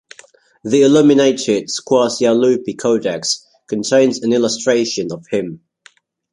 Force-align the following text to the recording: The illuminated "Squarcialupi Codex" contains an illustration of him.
The 0.63 0.81
illuminated 0.81 1.67
"Squarcialupi 1.67 2.75
Codex" 2.75 3.45
contains 3.67 4.17
an 4.23 4.33
illustration 4.33 5.09
of 5.11 5.27
him. 5.29 5.61